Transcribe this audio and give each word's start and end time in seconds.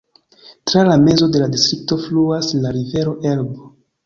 Tra 0.71 0.85
la 0.87 0.95
mezo 1.01 1.27
de 1.35 1.41
la 1.43 1.49
distrikto 1.57 1.99
fluas 2.07 2.51
la 2.65 2.73
rivero 2.79 3.15
Elbo. 3.35 3.71